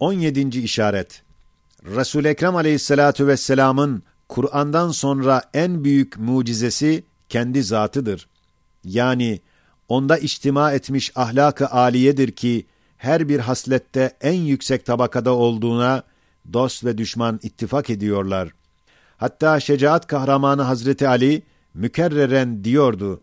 [0.00, 0.58] 17.
[0.58, 1.22] işaret
[1.84, 8.28] Resul-i Ekrem aleyhissalatu vesselamın Kur'an'dan sonra en büyük mucizesi kendi zatıdır.
[8.84, 9.40] Yani
[9.88, 16.02] onda içtima etmiş ahlak-ı aliyedir ki her bir haslette en yüksek tabakada olduğuna
[16.52, 18.48] dost ve düşman ittifak ediyorlar.
[19.16, 21.42] Hatta şecaat kahramanı Hazreti Ali
[21.74, 23.20] mükerreren diyordu.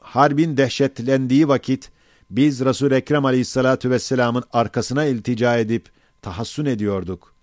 [0.00, 1.90] Harbin dehşetlendiği vakit
[2.30, 5.96] biz Resul Ekrem Aleyhissalatu vesselam'ın arkasına iltica edip
[6.26, 7.34] tahassun ediyorduk.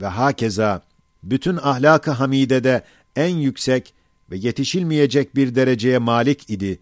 [0.00, 0.82] Ve hakeza
[1.22, 2.82] bütün ahlak-ı hamidede
[3.16, 3.94] en yüksek
[4.30, 6.78] ve yetişilmeyecek bir dereceye malik idi.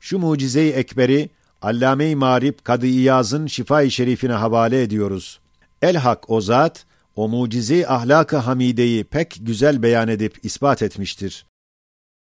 [0.00, 1.30] Şu mucize-i ekberi
[1.62, 5.40] Allame-i Marip Kadı İyaz'ın şifa-i şerifine havale ediyoruz.
[5.82, 11.46] Elhak o zat, o mucize ahlak-ı hamideyi pek güzel beyan edip ispat etmiştir.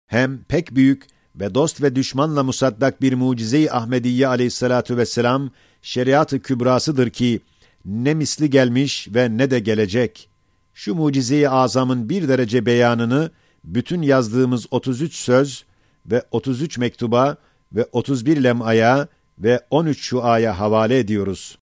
[0.06, 5.50] Hem pek büyük ve dost ve düşmanla musaddak bir mucize-i Ahmediye aleyhissalatu vesselam
[5.82, 7.40] şeriat-ı kübrasıdır ki
[7.84, 10.28] ne misli gelmiş ve ne de gelecek.
[10.74, 13.30] Şu mucize-i azamın bir derece beyanını
[13.64, 15.64] bütün yazdığımız 33 söz
[16.06, 17.36] ve 33 mektuba
[17.72, 19.08] ve 31 lem'aya
[19.38, 21.58] ve 13 şuaya havale ediyoruz.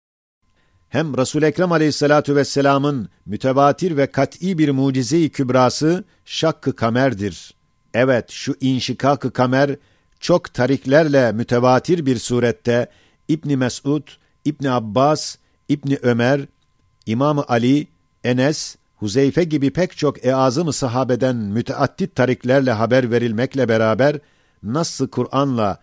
[0.89, 7.53] Hem Resul Ekrem Aleyhissalatu vesselam'ın mütevatir ve kat'î bir mucize-i kübrası şakkı kamerdir.
[7.93, 9.75] Evet, şu inşikak-ı kamer
[10.19, 12.87] çok tariklerle mütevatir bir surette
[13.27, 14.07] İbn Mesud,
[14.45, 15.37] İbn Abbas,
[15.69, 16.41] İbn Ömer,
[17.05, 17.87] İmam Ali,
[18.23, 24.19] Enes, Huzeyfe gibi pek çok eazım-ı sahabeden müteaddit tariklerle haber verilmekle beraber
[24.63, 25.79] nasıl Kur'an'la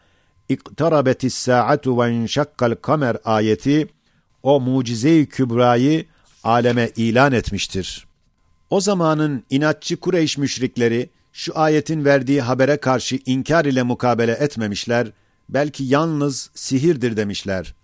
[0.49, 3.89] iktarabetis saatu ve inşakkal kamer ayeti
[4.43, 6.07] o mucize-i kübrayı
[6.45, 8.07] aleme ilan etmiştir.
[8.71, 15.13] O zamanın inatçı Kureyş müşrikleri şu ayetin verdiği habere karşı inkar ile mukabele etmemişler,
[15.49, 17.75] belki yalnız sihirdir demişler.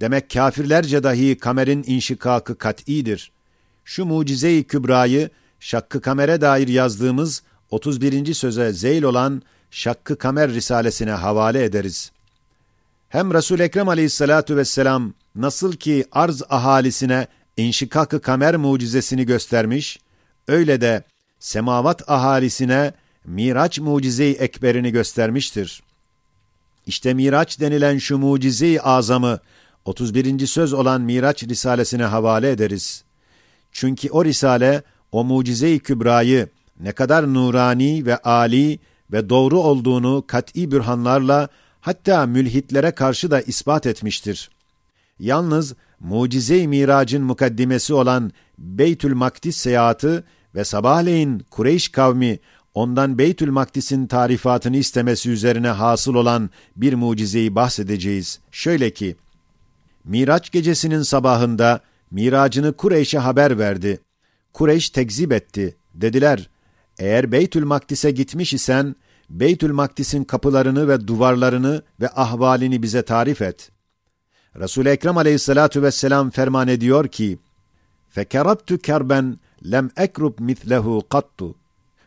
[0.00, 3.32] Demek kafirlerce dahi kamerin inşikakı kat'idir.
[3.84, 8.34] Şu mucize-i kübrayı Şakkı Kamer'e dair yazdığımız 31.
[8.34, 12.12] söze zeyl olan Şakkı Kamer risalesine havale ederiz.
[13.08, 17.26] Hem Resul Ekrem Aleyhissalatu vesselam nasıl ki arz ahalisine
[17.56, 19.98] inşikak-ı kamer mucizesini göstermiş,
[20.48, 21.04] öyle de
[21.38, 22.92] semavat ahalisine
[23.24, 25.82] Miraç mucize-i ekberini göstermiştir.
[26.86, 29.38] İşte Miraç denilen şu mucize-i azamı
[29.84, 30.46] 31.
[30.46, 33.04] söz olan Miraç risalesine havale ederiz.
[33.72, 34.82] Çünkü o risale
[35.12, 36.48] o mucize-i kübrayı
[36.80, 38.78] ne kadar nurani ve ali
[39.12, 41.48] ve doğru olduğunu kat'î bürhanlarla
[41.80, 44.50] hatta mülhitlere karşı da ispat etmiştir.
[45.18, 52.38] Yalnız mucize-i miracın mukaddimesi olan Beytül Makdis seyahati ve sabahleyin Kureyş kavmi
[52.74, 58.40] ondan Beytül Makdis'in tarifatını istemesi üzerine hasıl olan bir mucizeyi bahsedeceğiz.
[58.50, 59.16] Şöyle ki,
[60.03, 61.79] Miraç gecesinin sabahında
[62.11, 63.99] miracını Kureyş'e haber verdi.
[64.53, 65.77] Kureyş tekzip etti.
[65.93, 66.49] Dediler,
[66.99, 68.95] eğer Beytül Makdis'e gitmiş isen,
[69.29, 73.71] Beytül Makdis'in kapılarını ve duvarlarını ve ahvalini bize tarif et.
[74.59, 77.39] Resul-i Ekrem aleyhissalatu vesselam ferman ediyor ki,
[78.15, 79.35] فَكَرَبْتُ كَرْبًا
[79.71, 81.55] lem ekrub mislehu kattu.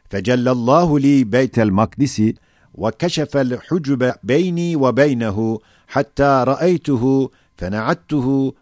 [0.08, 2.34] Fecellallahu li beytel makdisi
[2.78, 6.46] ve keşefel hucube beyni ve beynehu hatta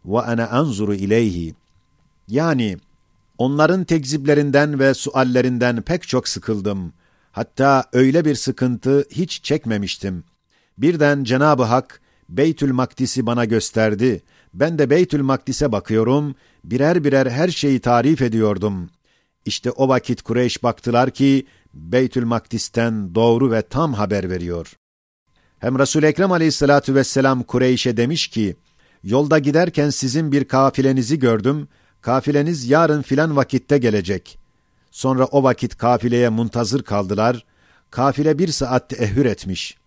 [0.05, 1.55] ve ana anzuru ileyhi.
[2.27, 2.77] Yani
[3.37, 6.93] onların tekziplerinden ve suallerinden pek çok sıkıldım.
[7.31, 10.23] Hatta öyle bir sıkıntı hiç çekmemiştim.
[10.77, 14.21] Birden Cenab-ı Hak Beytül Makdis'i bana gösterdi.
[14.53, 18.89] Ben de Beytül Makdis'e bakıyorum, birer birer her şeyi tarif ediyordum.
[19.45, 24.73] İşte o vakit Kureyş baktılar ki Beytül Makdis'ten doğru ve tam haber veriyor.
[25.59, 28.55] Hem Resul Ekrem Aleyhissalatu vesselam Kureyş'e demiş ki:
[29.03, 31.67] Yolda giderken sizin bir kafilenizi gördüm.
[32.01, 34.39] Kafileniz yarın filan vakitte gelecek.
[34.91, 37.45] Sonra o vakit kafileye muntazır kaldılar.
[37.91, 39.77] Kafile bir saat ehür etmiş.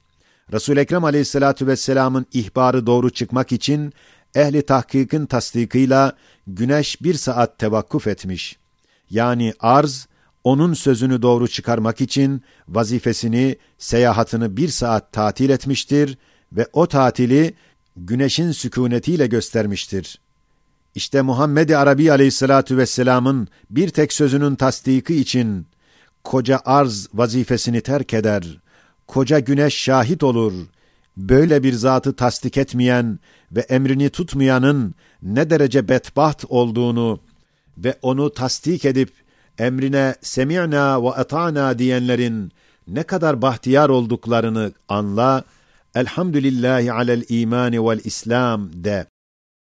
[0.53, 3.93] Resul Ekrem Aleyhissalatu vesselam'ın ihbarı doğru çıkmak için
[4.35, 6.13] ehli tahkikin tasdikıyla
[6.47, 8.59] güneş bir saat tevakkuf etmiş.
[9.11, 10.07] Yani arz,
[10.45, 16.19] onun sözünü doğru çıkarmak için vazifesini, seyahatını bir saat tatil etmiştir
[16.53, 17.55] ve o tatili
[17.97, 20.21] güneşin sükunetiyle göstermiştir.
[20.95, 25.67] İşte Muhammed-i Arabi aleyhissalatu vesselamın bir tek sözünün tasdiki için
[26.25, 28.59] koca arz vazifesini terk eder,
[29.07, 30.53] koca güneş şahit olur,
[31.17, 33.19] böyle bir zatı tasdik etmeyen
[33.53, 37.21] ve emrini tutmayanın ne derece bedbaht olduğunu
[37.79, 39.13] ve onu tasdik edip
[39.59, 42.53] emrine semi'na ve ata'na diyenlerin
[42.89, 45.45] ne kadar bahtiyar olduklarını anla,
[45.97, 49.07] elhamdülillahi alel imani vel İslam de.